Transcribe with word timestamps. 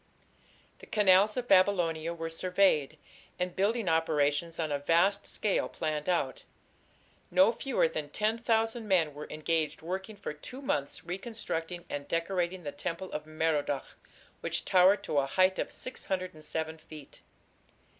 The 0.79 0.87
canals 0.87 1.37
of 1.37 1.47
Babylonia 1.47 2.11
were 2.11 2.27
surveyed, 2.31 2.97
and 3.37 3.55
building 3.55 3.87
operations 3.87 4.57
on 4.57 4.71
a 4.71 4.79
vast 4.79 5.27
scale 5.27 5.69
planned 5.69 6.09
out. 6.09 6.43
No 7.29 7.51
fewer 7.51 7.87
than 7.87 8.09
ten 8.09 8.39
thousand 8.39 8.87
men 8.87 9.13
were 9.13 9.29
engaged 9.29 9.83
working 9.83 10.15
for 10.15 10.33
two 10.33 10.59
months 10.59 11.03
reconstructing 11.05 11.85
and 11.87 12.07
decorating 12.07 12.63
the 12.63 12.71
temple 12.71 13.11
of 13.11 13.27
Merodach, 13.27 13.95
which 14.39 14.65
towered 14.65 15.03
to 15.03 15.19
a 15.19 15.27
height 15.27 15.59
of 15.59 15.71
607 15.71 16.79
feet. 16.79 17.21